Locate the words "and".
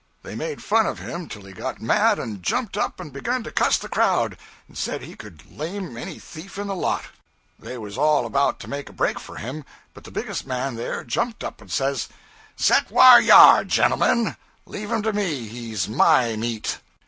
2.17-2.41, 2.99-3.13, 4.67-4.75, 11.61-11.71